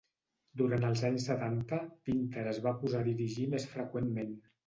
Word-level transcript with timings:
Durant 0.61 0.85
els 0.87 1.03
anys 1.09 1.25
setanta, 1.31 1.79
Pinter 2.09 2.47
es 2.53 2.61
va 2.65 2.73
posar 2.81 3.03
a 3.05 3.09
dirigir 3.11 3.47
més 3.55 3.71
freqüentment. 3.77 4.35